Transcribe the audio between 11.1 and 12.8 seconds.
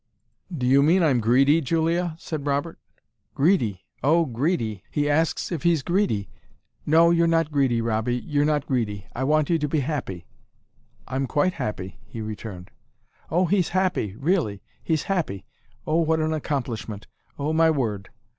quite happy," he returned.